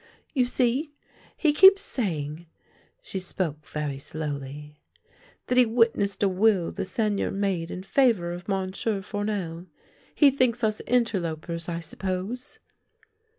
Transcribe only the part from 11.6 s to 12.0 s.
I